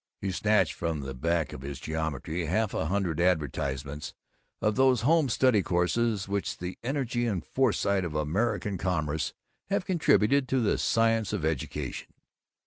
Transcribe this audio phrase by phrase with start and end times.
[0.19, 4.15] He snatched from the back of his geometry half a hundred advertisements
[4.59, 9.35] of those home study courses which the energy and foresight of American commerce
[9.69, 12.15] have contributed to the science of education.